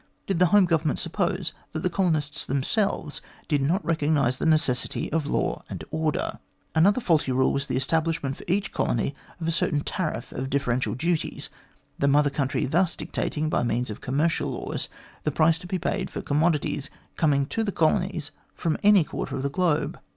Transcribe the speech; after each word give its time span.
Did 0.25 0.39
the 0.39 0.47
Home 0.47 0.65
Government 0.65 0.97
suppose 0.97 1.53
that 1.73 1.81
the 1.83 1.87
colonists 1.91 2.43
them 2.43 2.63
selves 2.63 3.21
did 3.47 3.61
not 3.61 3.85
recognise 3.85 4.37
the 4.37 4.47
necessity 4.47 5.11
of 5.11 5.27
law 5.27 5.61
and 5.69 5.83
order? 5.91 6.39
Another 6.73 6.99
faulty 6.99 7.31
rule 7.31 7.53
was 7.53 7.67
the 7.67 7.77
establishment 7.77 8.35
for 8.35 8.43
each 8.47 8.71
colony 8.71 9.13
of 9.39 9.47
a 9.47 9.51
certain 9.51 9.81
tariff 9.81 10.31
of 10.31 10.49
differential 10.49 10.95
duties, 10.95 11.51
the 11.99 12.07
Mother 12.07 12.31
Country 12.31 12.65
thus 12.65 12.95
dictating 12.95 13.47
by 13.47 13.61
means 13.61 13.91
of 13.91 14.01
commercial 14.01 14.49
laws 14.49 14.89
the 15.21 15.29
price 15.31 15.59
to 15.59 15.67
be 15.67 15.77
paid 15.77 16.09
for 16.09 16.23
commodities 16.23 16.89
coming 17.15 17.45
to 17.45 17.63
the 17.63 17.71
colonies 17.71 18.31
from 18.55 18.79
any 18.81 19.03
quarter 19.03 19.35
of 19.35 19.43
the 19.43 19.49
globe. 19.49 19.99